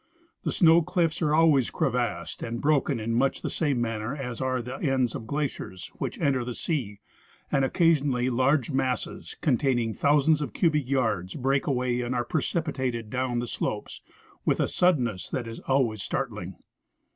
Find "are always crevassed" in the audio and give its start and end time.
1.21-2.41